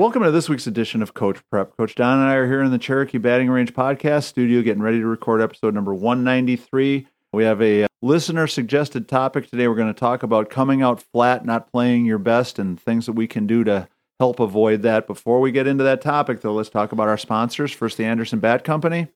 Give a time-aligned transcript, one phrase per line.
[0.00, 1.76] Welcome to this week's edition of Coach Prep.
[1.76, 4.98] Coach Don and I are here in the Cherokee Batting Range podcast studio getting ready
[4.98, 7.06] to record episode number 193.
[7.34, 9.68] We have a uh, listener suggested topic today.
[9.68, 13.12] We're going to talk about coming out flat, not playing your best, and things that
[13.12, 13.88] we can do to
[14.18, 15.06] help avoid that.
[15.06, 17.70] Before we get into that topic, though, let's talk about our sponsors.
[17.70, 19.08] First, the Anderson Bat Company.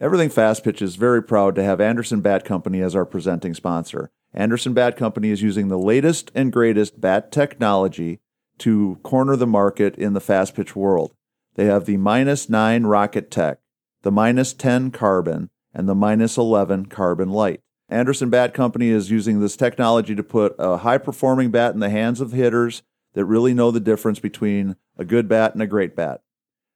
[0.00, 4.10] Everything Fast Pitch is very proud to have Anderson Bat Company as our presenting sponsor.
[4.32, 8.20] Anderson Bat Company is using the latest and greatest bat technology
[8.60, 11.12] to corner the market in the fast pitch world.
[11.54, 13.56] They have the minus 9 Rocketech,
[14.02, 17.60] the minus 10 Carbon, and the minus 11 Carbon Light.
[17.88, 21.90] Anderson Bat Company is using this technology to put a high performing bat in the
[21.90, 22.82] hands of hitters
[23.14, 26.22] that really know the difference between a good bat and a great bat.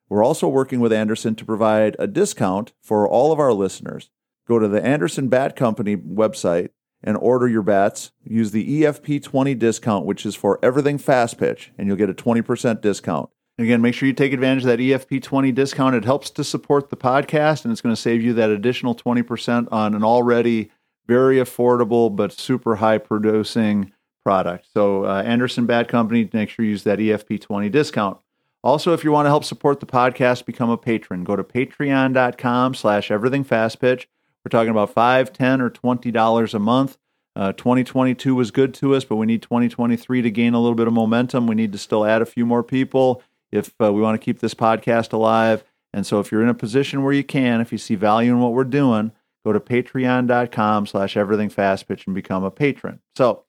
[0.09, 4.11] We're also working with Anderson to provide a discount for all of our listeners.
[4.47, 6.71] Go to the Anderson Bat Company website
[7.05, 8.11] and order your bats.
[8.25, 12.81] Use the EFP20 discount, which is for everything fast pitch, and you'll get a 20%
[12.81, 13.31] discount.
[13.57, 15.95] Again, make sure you take advantage of that EFP20 discount.
[15.95, 19.69] It helps to support the podcast, and it's going to save you that additional 20%
[19.71, 20.73] on an already
[21.07, 23.93] very affordable but super high producing
[24.25, 24.67] product.
[24.73, 28.19] So, uh, Anderson Bat Company, make sure you use that EFP20 discount.
[28.65, 31.23] Also, if you want to help support the podcast, become a patron.
[31.23, 34.07] Go to patreon.com slash everythingfastpitch.
[34.45, 36.99] We're talking about five, ten, or twenty dollars a month.
[37.37, 40.87] Uh, 2022 was good to us, but we need 2023 to gain a little bit
[40.87, 41.49] of momentum.
[41.49, 44.39] We need to still add a few more people if uh, we want to keep
[44.39, 45.65] this podcast alive.
[45.93, 48.41] And so, if you're in a position where you can, if you see value in
[48.41, 49.13] what we're doing,
[49.45, 53.01] go to patreon.com slash everythingfastpitch and become a patron.
[53.17, 53.45] So,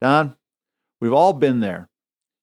[0.00, 0.36] Don,
[1.00, 1.88] we've all been there.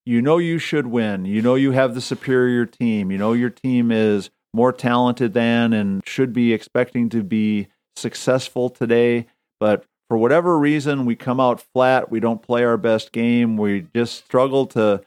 [0.05, 1.25] You know you should win.
[1.25, 3.11] You know you have the superior team.
[3.11, 8.69] You know your team is more talented than and should be expecting to be successful
[8.69, 9.27] today,
[9.59, 12.09] but for whatever reason, we come out flat.
[12.09, 13.57] We don't play our best game.
[13.57, 15.01] We just struggle to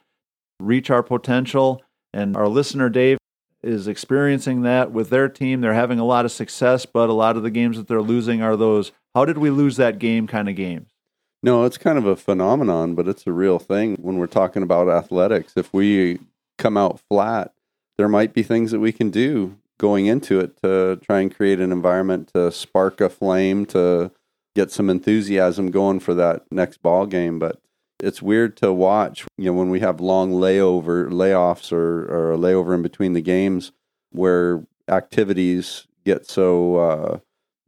[0.60, 1.82] reach our potential.
[2.12, 3.18] And our listener, Dave,
[3.62, 5.60] is experiencing that with their team.
[5.60, 8.42] They're having a lot of success, but a lot of the games that they're losing
[8.42, 10.90] are those how did we lose that game kind of games.
[11.42, 14.88] No, it's kind of a phenomenon, but it's a real thing when we're talking about
[14.88, 15.54] athletics.
[15.56, 16.20] If we
[16.58, 17.52] come out flat,
[17.96, 21.58] there might be things that we can do going into it to try and create
[21.58, 24.12] an environment to spark a flame to
[24.54, 27.62] get some enthusiasm going for that next ball game but
[27.98, 32.36] it's weird to watch you know when we have long layover layoffs or, or a
[32.36, 33.72] layover in between the games
[34.10, 37.18] where activities get so uh,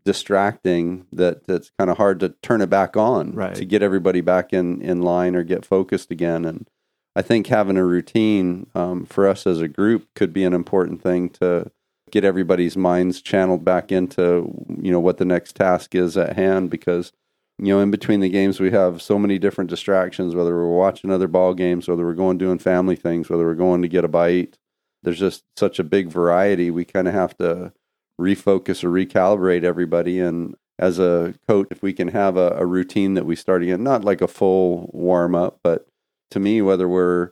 [0.05, 3.55] distracting that it's kind of hard to turn it back on right.
[3.55, 6.69] to get everybody back in in line or get focused again and
[7.15, 11.03] I think having a routine um, for us as a group could be an important
[11.03, 11.71] thing to
[12.13, 16.71] get everybody's minds channeled back into you know what the next task is at hand
[16.71, 17.13] because
[17.59, 21.11] you know in between the games we have so many different distractions whether we're watching
[21.11, 24.09] other ball games whether we're going doing family things whether we're going to get a
[24.09, 24.59] bite.
[25.03, 26.71] There's just such a big variety.
[26.71, 27.73] We kind of have to
[28.21, 30.21] refocus or recalibrate everybody.
[30.21, 33.83] And as a coach if we can have a, a routine that we start again
[33.83, 35.87] not like a full warm up but
[36.31, 37.31] to me whether we're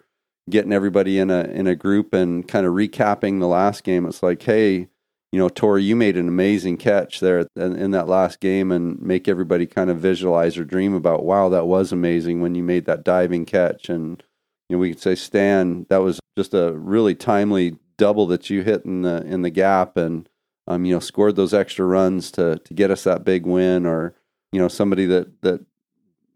[0.51, 4.07] getting everybody in a in a group and kind of recapping the last game.
[4.07, 4.89] It's like, hey,
[5.33, 9.01] you know, Tori, you made an amazing catch there in, in that last game, and
[9.01, 12.85] make everybody kind of visualize or dream about, wow, that was amazing when you made
[12.87, 13.89] that diving catch.
[13.89, 14.23] And
[14.69, 18.63] you know, we could say, Stan, that was just a really timely double that you
[18.63, 20.29] hit in the in the gap, and
[20.67, 24.15] um, you know, scored those extra runs to to get us that big win, or
[24.53, 25.65] you know, somebody that that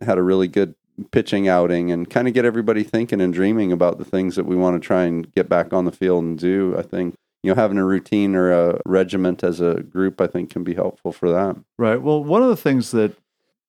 [0.00, 0.75] had a really good
[1.10, 4.56] pitching outing and kind of get everybody thinking and dreaming about the things that we
[4.56, 6.75] want to try and get back on the field and do.
[6.78, 10.50] I think you know having a routine or a regiment as a group I think
[10.50, 11.56] can be helpful for that.
[11.78, 12.00] Right.
[12.00, 13.16] Well, one of the things that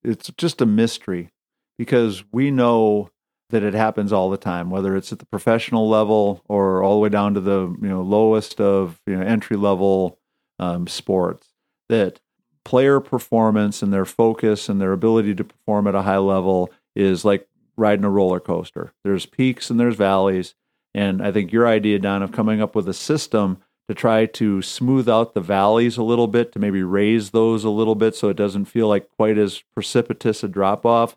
[0.04, 1.32] it's just a mystery
[1.78, 3.10] because we know
[3.50, 7.00] that it happens all the time whether it's at the professional level or all the
[7.00, 10.20] way down to the you know lowest of you know entry level
[10.60, 11.50] um, sports
[11.90, 12.20] that
[12.64, 17.26] player performance and their focus and their ability to perform at a high level is
[17.26, 17.48] like
[17.78, 18.94] riding a roller coaster.
[19.04, 20.56] There's peaks and there's valleys.
[20.94, 23.58] And I think your idea, Don, of coming up with a system
[23.88, 27.70] to try to smooth out the valleys a little bit, to maybe raise those a
[27.70, 31.16] little bit so it doesn't feel like quite as precipitous a drop off,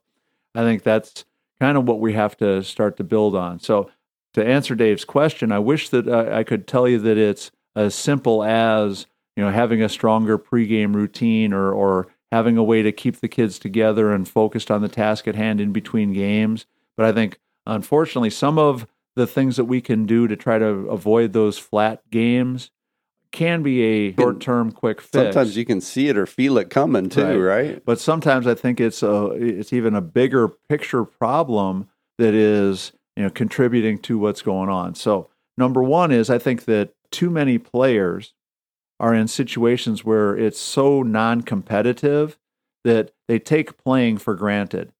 [0.54, 1.25] I think that's
[1.60, 3.60] kind of what we have to start to build on.
[3.60, 3.90] So,
[4.34, 7.94] to answer Dave's question, I wish that uh, I could tell you that it's as
[7.94, 12.92] simple as you know having a stronger pregame routine or or having a way to
[12.92, 16.66] keep the kids together and focused on the task at hand in between games.
[16.96, 18.86] But I think, unfortunately, some of
[19.16, 22.70] the things that we can do to try to avoid those flat games
[23.30, 25.12] can be a short term quick fix.
[25.12, 27.66] Sometimes you can see it or feel it coming too, right?
[27.66, 27.84] right?
[27.84, 33.24] But sometimes I think it's a it's even a bigger picture problem that is you
[33.24, 34.94] know contributing to what's going on.
[34.94, 35.28] So
[35.58, 38.32] Number one is I think that too many players
[39.00, 42.38] are in situations where it's so non competitive
[42.84, 44.92] that they take playing for granted.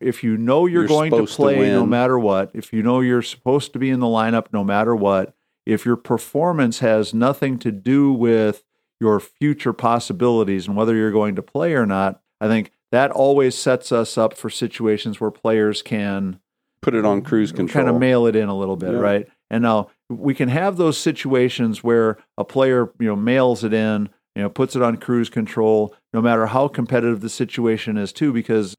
[0.00, 2.82] If you know you're, You're going to supposed to play no matter what, if you
[2.82, 5.34] know you're supposed to be in the lineup no matter what,
[5.64, 8.64] if your performance has nothing to do with
[9.00, 13.56] your future possibilities and whether you're going to play or not, I think that always
[13.56, 16.40] sets us up for situations where players can
[16.80, 17.84] Put it on cruise control.
[17.84, 18.98] kind of mail it in a little bit, Yeah.
[18.98, 19.28] right?
[19.52, 24.08] And now we can have those situations where a player, you know, mails it in,
[24.34, 28.32] you know, puts it on cruise control, no matter how competitive the situation is, too,
[28.32, 28.74] because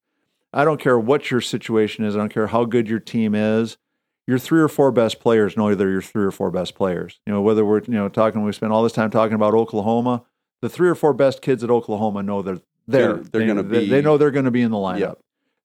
[0.52, 3.78] I don't care what your situation is, I don't care how good your team is.
[4.26, 7.20] Your three or four best players know they're your three or four best players.
[7.28, 10.24] You know, whether we're you know talking, we spend all this time talking about Oklahoma.
[10.62, 13.14] The three or four best kids at Oklahoma know they're there.
[13.16, 15.18] They're- they're They- gonna they- be- They know they're going to be in the lineup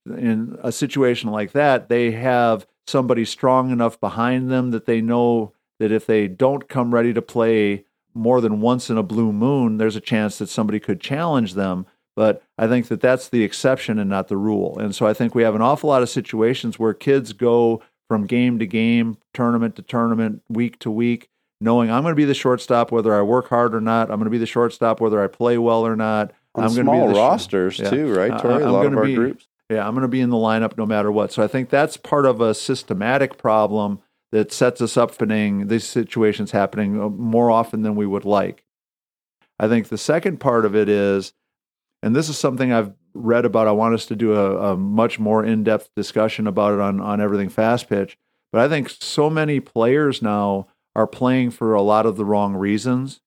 [0.06, 0.19] Yep.
[0.19, 5.52] in a situation like that, they have somebody strong enough behind them that they know
[5.79, 9.76] that if they don't come ready to play more than once in a blue moon,
[9.76, 11.87] there's a chance that somebody could challenge them.
[12.17, 14.76] But I think that that's the exception and not the rule.
[14.79, 18.26] And so I think we have an awful lot of situations where kids go from
[18.26, 21.29] game to game, tournament to tournament, week to week,
[21.61, 24.11] knowing I'm going to be the shortstop whether I work hard or not.
[24.11, 26.32] I'm going to be the shortstop whether I play well or not.
[26.56, 27.90] on I'm gonna be small the sh- rosters Yeah.
[27.90, 28.55] too, right, uh, Tori?
[28.64, 29.46] I'm a lot of our be- groups.
[29.70, 31.32] Yeah, I'm going to be in the lineup no matter what.
[31.32, 34.00] So I think that's part of a systematic problem
[34.32, 38.65] that sets us up for these situations happening uh, more often than we would like.
[39.59, 41.32] I think the second part of it is,
[42.03, 43.69] and this is something I've read about.
[43.69, 47.00] I want us to do a, a much more in depth discussion about it on,
[47.00, 48.17] on everything fast pitch.
[48.53, 52.55] But I think so many players now are playing for a lot of the wrong
[52.55, 53.21] reasons.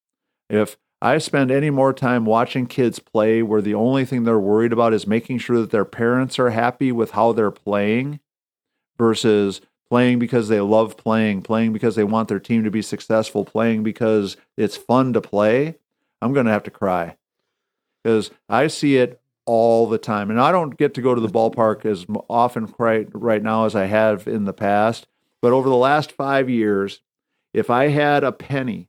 [0.50, 4.72] If I spend any more time watching kids play where the only thing they're worried
[4.72, 8.20] about is making sure that their parents are happy with how they're playing
[9.00, 13.44] versus playing because they love playing, playing because they want their team to be successful,
[13.44, 15.76] playing because it's fun to play,
[16.22, 17.18] I'm going to have to cry.
[18.04, 20.30] Because I see it all the time.
[20.30, 23.76] And I don't get to go to the ballpark as often right, right now as
[23.76, 25.08] I have in the past.
[25.42, 27.02] But over the last five years,
[27.54, 28.88] if I had a penny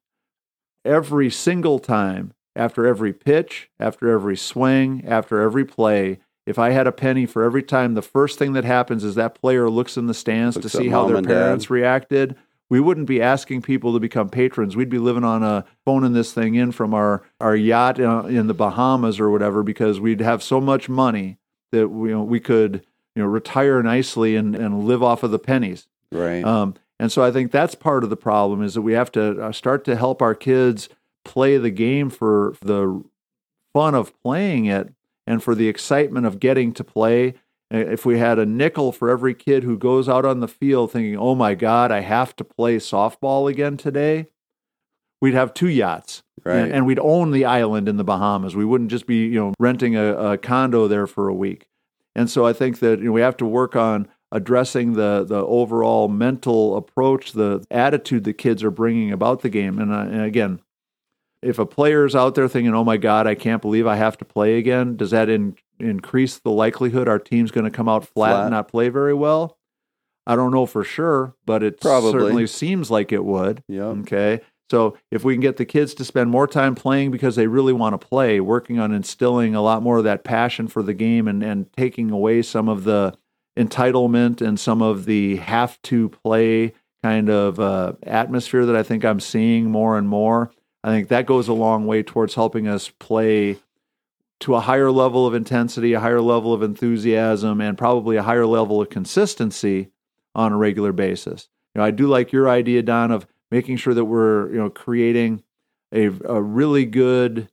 [0.84, 6.86] every single time after every pitch, after every swing, after every play, if I had
[6.86, 10.06] a penny for every time the first thing that happens is that player looks in
[10.06, 11.34] the stands Looks to see how their and dad.
[11.34, 12.36] parents reacted,
[12.68, 14.74] we wouldn't be asking people to become patrons.
[14.74, 18.46] We'd be living on a phoning this thing in from our our yacht uh, in
[18.46, 21.38] the Bahamas or whatever because we'd have so much money
[21.70, 22.84] that we you know, we could
[23.14, 25.86] you know retire nicely and and live off of the pennies.
[26.10, 26.44] Right.
[26.44, 29.42] Um, and so I think that's part of the problem is that we have to
[29.42, 30.88] uh, start to help our kids
[31.24, 33.02] play the game for the
[33.72, 34.92] fun of playing it
[35.26, 37.34] and for the excitement of getting to play.
[37.70, 41.16] If we had a nickel for every kid who goes out on the field thinking,
[41.16, 44.26] "Oh my God, I have to play softball again today,"
[45.22, 46.56] we'd have two yachts, right.
[46.56, 48.54] and, and we'd own the island in the Bahamas.
[48.54, 51.68] We wouldn't just be, you know, renting a, a condo there for a week.
[52.14, 55.44] And so I think that you know, we have to work on addressing the the
[55.44, 59.78] overall mental approach, the attitude the kids are bringing about the game.
[59.78, 60.60] And, uh, and again,
[61.42, 64.16] if a player is out there thinking, "Oh my God, I can't believe I have
[64.18, 68.06] to play again," does that in, increase the likelihood our team's going to come out
[68.06, 68.42] flat, Flat.
[68.42, 69.58] and not play very well?
[70.26, 72.12] I don't know for sure, but it Probably.
[72.12, 73.62] certainly seems like it would.
[73.68, 73.84] Yep.
[74.02, 74.40] Okay.
[74.70, 77.74] So if we can get the kids to spend more time playing because they really
[77.74, 81.28] want to play, working on instilling a lot more of that passion for the game
[81.28, 83.12] and, and taking away some of the
[83.56, 89.04] entitlement and some of the have to play kind of uh, atmosphere that I think
[89.04, 90.50] I'm seeing more and more,
[90.84, 93.58] I think that goes a long way towards helping us play
[94.40, 98.46] to a higher level of intensity, a higher level of enthusiasm, and probably a higher
[98.46, 99.90] level of consistency
[100.34, 101.48] on a regular basis.
[101.74, 104.70] You know, I do like your idea, Don, of making sure that we're you know
[104.70, 105.42] creating
[105.92, 107.48] a, a really good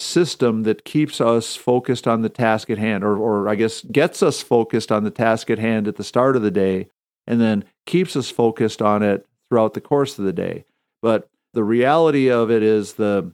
[0.00, 4.22] system that keeps us focused on the task at hand, or, or I guess gets
[4.22, 6.88] us focused on the task at hand at the start of the day,
[7.26, 10.64] and then keeps us focused on it throughout the course of the day.
[11.02, 13.32] But the reality of it is the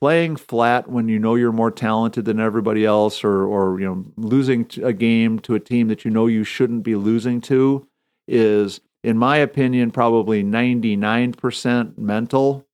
[0.00, 4.04] playing flat when you know you're more talented than everybody else, or or you know
[4.16, 7.86] losing a game to a team that you know you shouldn't be losing to,
[8.28, 12.66] is in my opinion probably 99% mental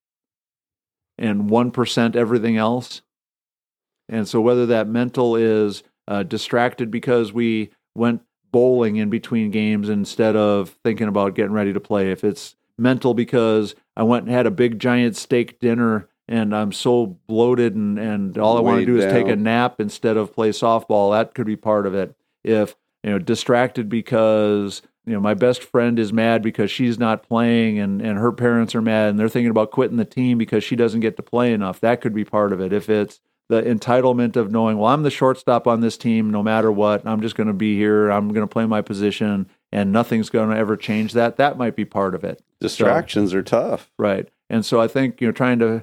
[1.18, 3.02] and 1% everything else.
[4.08, 9.88] And so whether that mental is uh, distracted because we went bowling in between games
[9.88, 14.34] instead of thinking about getting ready to play, if it's mental because I went and
[14.34, 18.80] had a big giant steak dinner and I'm so bloated and, and all I want
[18.80, 21.94] to do is take a nap instead of play softball, that could be part of
[21.94, 22.14] it.
[22.42, 27.22] If you know distracted because you know, my best friend is mad because she's not
[27.22, 30.64] playing and, and her parents are mad and they're thinking about quitting the team because
[30.64, 31.80] she doesn't get to play enough.
[31.80, 32.72] That could be part of it.
[32.72, 36.72] If it's the entitlement of knowing, well, I'm the shortstop on this team no matter
[36.72, 40.30] what, I'm just going to be here, I'm going to play my position and nothing's
[40.30, 42.42] going to ever change that, that might be part of it.
[42.60, 43.90] Distractions so, are tough.
[43.98, 44.28] Right.
[44.48, 45.82] And so I think, you know, trying to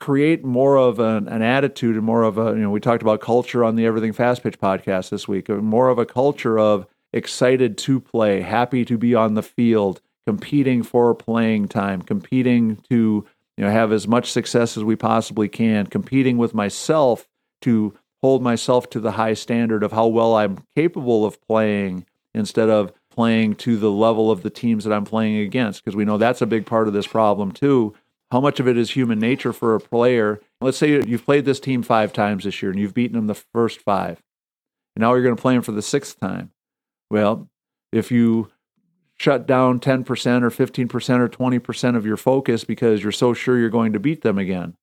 [0.00, 3.20] create more of an, an, attitude and more of a, you know, we talked about
[3.20, 7.78] culture on the Everything Fast Pitch podcast this week, more of a culture of excited
[7.78, 13.64] to play, happy to be on the field, competing for playing time, competing to you
[13.64, 17.28] know have as much success as we possibly can, competing with myself
[17.62, 22.70] to hold myself to the high standard of how well I'm capable of playing instead
[22.70, 26.18] of playing to the level of the teams that I'm playing against because we know
[26.18, 27.94] that's a big part of this problem too.
[28.30, 30.40] How much of it is human nature for a player?
[30.60, 33.34] Let's say you've played this team 5 times this year and you've beaten them the
[33.34, 34.22] first 5.
[34.96, 36.52] And now you're going to play them for the 6th time.
[37.10, 37.50] Well,
[37.92, 38.50] if you
[39.22, 40.02] shut down 10%
[40.42, 44.22] or 15% or 20% of your focus because you're so sure you're going to beat
[44.22, 44.74] them again.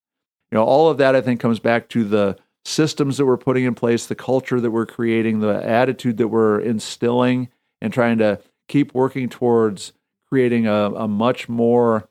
[0.50, 3.66] You know, all of that I think comes back to the systems that we're putting
[3.66, 7.50] in place, the culture that we're creating, the attitude that we're instilling,
[7.82, 9.92] and trying to keep working towards
[10.30, 12.08] creating a, a much more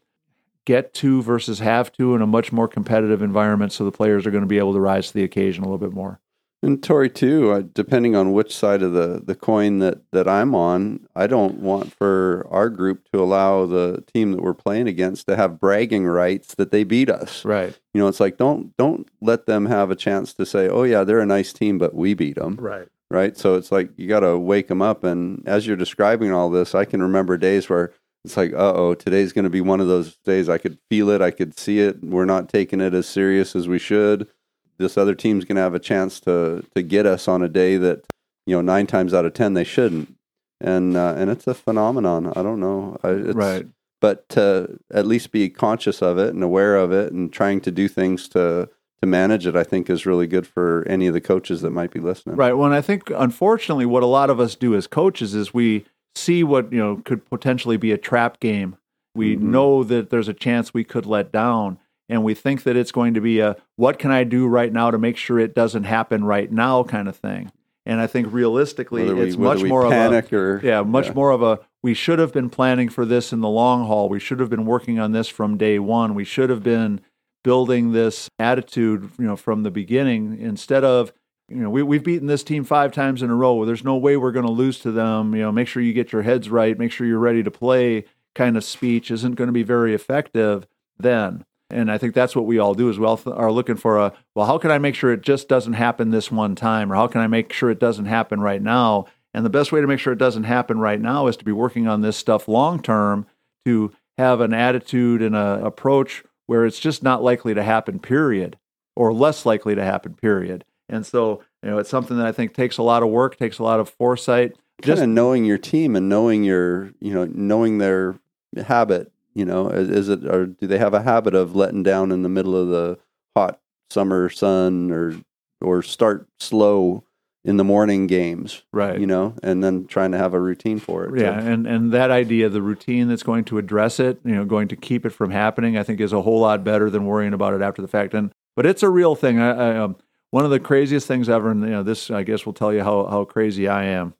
[0.67, 4.31] get to versus have to and a much more competitive environment so the players are
[4.31, 6.21] going to be able to rise to the occasion a little bit more.
[6.61, 10.57] And Tori too, uh, depending on which side of the, the coin that, that I'm
[10.57, 15.29] on, I don't want for our group to allow the team that we're playing against
[15.29, 17.45] to have bragging rights that they beat us.
[17.45, 17.79] Right.
[17.95, 21.05] You know, it's like don't don't let them have a chance to say, "Oh yeah,
[21.05, 22.89] they're a nice team, but we beat them." Right.
[23.11, 23.37] Right.
[23.37, 25.05] So it's like you got to wake them up.
[25.05, 27.93] And as you're describing all this, I can remember days where
[28.25, 31.09] it's like, "Uh oh, today's going to be one of those days." I could feel
[31.11, 32.03] it, I could see it.
[32.03, 34.29] We're not taking it as serious as we should
[34.79, 37.77] this other team's going to have a chance to to get us on a day
[37.77, 38.05] that
[38.47, 40.15] you know nine times out of ten they shouldn't,
[40.61, 42.33] and uh, and it's a phenomenon.
[42.35, 43.67] I don't know, it's, right?
[44.01, 47.71] But to at least be conscious of it and aware of it, and trying to
[47.71, 48.69] do things to
[49.01, 51.93] to manage it, I think is really good for any of the coaches that might
[51.93, 52.37] be listening.
[52.37, 52.53] Right.
[52.53, 56.43] Well, I think unfortunately, what a lot of us do as coaches is we see
[56.43, 58.77] what you know could potentially be a trap game.
[59.15, 59.51] We mm-hmm.
[59.51, 61.79] know that there's a chance we could let down
[62.09, 64.91] and we think that it's going to be a what can I do right now
[64.91, 67.53] to make sure it doesn't happen right now kind of thing.
[67.85, 71.13] And I think realistically, whether it's much more of a or, yeah, much yeah.
[71.15, 74.09] more of a we should have been planning for this in the long haul.
[74.09, 76.15] We should have been working on this from day one.
[76.15, 77.01] We should have been
[77.45, 81.13] building this attitude, you know, from the beginning instead of
[81.49, 83.65] you know, we, we've beaten this team five times in a row.
[83.65, 85.35] There's no way we're going to lose to them.
[85.35, 86.79] You know, make sure you get your heads right.
[86.79, 88.05] Make sure you're ready to play.
[88.35, 90.67] Kind of speech isn't going to be very effective
[90.99, 91.45] then.
[91.71, 94.47] And I think that's what we all do as well are looking for a well,
[94.47, 97.21] how can I make sure it just doesn't happen this one time or how can
[97.21, 99.07] I make sure it doesn't happen right now?
[99.35, 101.53] And the best way to make sure it doesn't happen right now is to be
[101.53, 103.27] working on this stuff long term
[103.67, 108.57] to have an attitude and a approach where it's just not likely to happen period
[108.97, 110.65] or less likely to happen period.
[110.89, 113.59] And so, you know, it's something that I think takes a lot of work, takes
[113.59, 114.57] a lot of foresight.
[114.81, 118.19] Just kind of knowing your team and knowing your, you know, knowing their
[118.67, 122.11] habit you know, is, is, it or do they have a habit of letting down
[122.11, 122.99] in the middle of the
[123.37, 125.15] hot summer sun or
[125.61, 127.05] or start slow
[127.45, 128.99] in the morning games, right?
[128.99, 131.21] You know, and then trying to have a routine for it.
[131.21, 134.67] Yeah, and and that idea, the routine that's going to address it, you know, going
[134.69, 137.55] to keep it from happening, I think is a whole lot better than worrying about
[137.55, 138.15] it after the fact.
[138.15, 139.39] And but it's a real thing.
[139.39, 139.97] I, I um,
[140.33, 142.83] one of the craziest things ever, and you know, this I guess will tell you
[142.83, 144.15] how how crazy I am.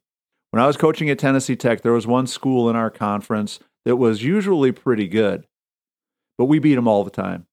[0.51, 3.59] When I was coaching at Tennessee Tech, there was one school in our conference
[3.89, 5.47] that was usually pretty good,
[6.37, 7.47] but we beat them all the time.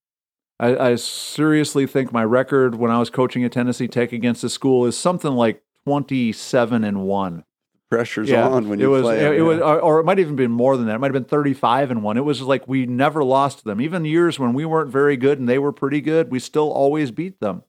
[0.61, 4.51] I, I seriously think my record when I was coaching at Tennessee Tech against the
[4.51, 7.45] school is something like twenty-seven and one.
[7.91, 9.25] Pressure's yeah, on when you it was, play.
[9.25, 10.97] It, it was, or, or, it might even been more than that.
[10.97, 12.19] It might have been thirty-five and one.
[12.19, 13.81] It was like we never lost them.
[13.81, 17.11] Even years when we weren't very good and they were pretty good, we still always
[17.11, 17.63] beat them.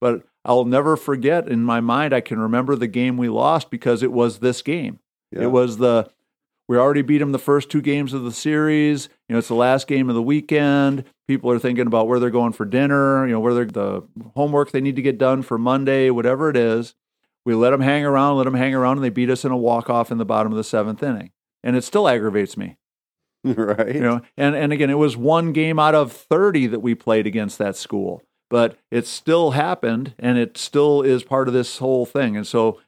[0.00, 2.14] But I'll never forget in my mind.
[2.14, 4.98] I can remember the game we lost because it was this game.
[5.30, 5.42] Yeah.
[5.42, 6.08] It was the
[6.68, 9.08] we already beat them the first two games of the series.
[9.28, 11.04] You know, it's the last game of the weekend.
[11.26, 14.70] People are thinking about where they're going for dinner, you know, where they're the homework
[14.70, 16.94] they need to get done for Monday, whatever it is.
[17.46, 19.56] We let them hang around, let them hang around, and they beat us in a
[19.56, 21.30] walk off in the bottom of the seventh inning.
[21.64, 22.76] And it still aggravates me.
[23.44, 23.94] right.
[23.94, 27.26] You know, and, and again, it was one game out of 30 that we played
[27.26, 32.04] against that school, but it still happened and it still is part of this whole
[32.04, 32.36] thing.
[32.36, 32.80] And so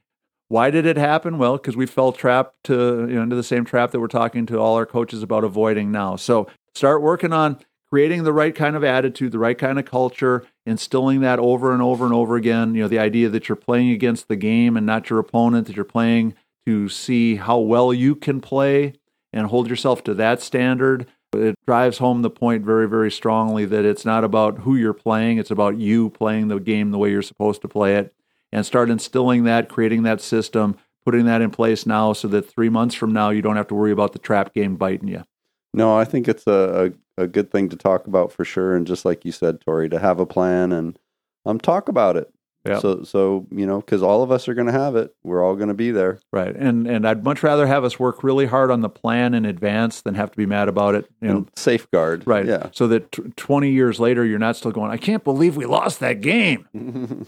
[0.50, 1.38] why did it happen?
[1.38, 4.46] Well, because we fell trapped to you know, into the same trap that we're talking
[4.46, 6.16] to all our coaches about avoiding now.
[6.16, 10.44] So start working on creating the right kind of attitude, the right kind of culture,
[10.66, 12.74] instilling that over and over and over again.
[12.74, 15.76] You know, the idea that you're playing against the game and not your opponent, that
[15.76, 16.34] you're playing
[16.66, 18.94] to see how well you can play
[19.32, 21.06] and hold yourself to that standard.
[21.32, 25.38] It drives home the point very, very strongly that it's not about who you're playing,
[25.38, 28.12] it's about you playing the game the way you're supposed to play it.
[28.52, 32.68] And start instilling that, creating that system, putting that in place now so that three
[32.68, 35.24] months from now you don't have to worry about the trap game biting you.
[35.72, 38.74] No, I think it's a, a, a good thing to talk about for sure.
[38.74, 40.98] And just like you said, Tori, to have a plan and
[41.46, 42.32] um, talk about it.
[42.66, 42.82] Yep.
[42.82, 45.14] So, so you know, because all of us are going to have it.
[45.22, 46.18] We're all going to be there.
[46.30, 49.46] Right, and and I'd much rather have us work really hard on the plan in
[49.46, 51.10] advance than have to be mad about it.
[51.22, 52.26] You know, And safeguard.
[52.26, 52.44] right?
[52.44, 52.68] Yeah.
[52.72, 54.90] So that t- twenty years later, you're not still going.
[54.90, 56.66] I can't believe we lost that game.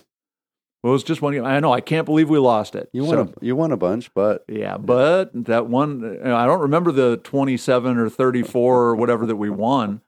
[0.83, 1.45] Well, it was just one game.
[1.45, 1.73] I know.
[1.73, 2.89] I can't believe we lost it.
[2.93, 3.35] you So- won.
[3.41, 7.19] A, you won a bunch, but yeah, but that one, know, I don't remember the
[7.19, 10.01] 27 or 34 or whatever that we won.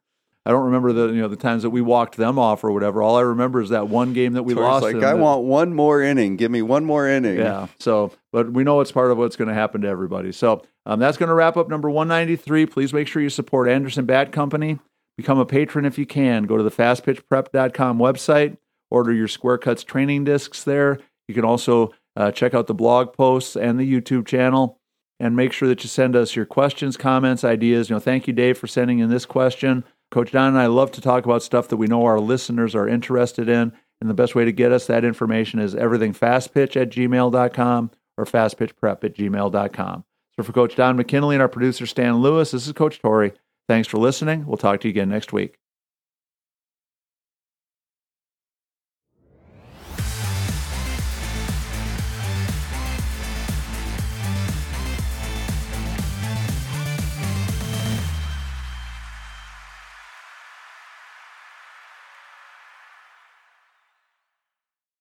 [0.47, 3.03] I don't remember the you know the times that we walked them off or whatever.
[3.03, 4.83] All I remember is that one game that we lost.
[4.83, 6.37] like, I that- want one more inning.
[6.37, 7.39] Give me one more inning.
[7.39, 7.69] Yeah.
[7.79, 10.33] So, but we know it's part of what's going to happen to everybody.
[10.33, 12.67] So um, that's going to wrap up number 193.
[12.67, 14.81] Please make sure you support Anderson Bat Company.
[15.17, 16.43] Become a patron if you can.
[16.45, 18.59] Go to the fastpitchprep.com website.
[18.91, 20.99] Order your Square Cuts training discs there.
[21.29, 24.79] You can also uh, check out the blog posts and the YouTube channel.
[25.21, 27.89] And make sure that you send us your questions, comments, ideas.
[27.89, 29.85] You know, thank you, Dave, for sending in this question.
[30.11, 32.89] Coach Don and I love to talk about stuff that we know our listeners are
[32.89, 33.73] interested in.
[34.01, 39.05] And the best way to get us that information is everythingfastpitch at gmail.com or fastpitchprep
[39.05, 40.05] at gmail.com.
[40.37, 43.33] So for Coach Don McKinley and our producer Stan Lewis, this is Coach Tori.
[43.69, 44.47] Thanks for listening.
[44.47, 45.64] We'll talk to you again next week.